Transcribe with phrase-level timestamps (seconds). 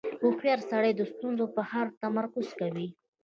[0.21, 2.87] •هوښیار سړی د ستونزو پر حل تمرکز کوي.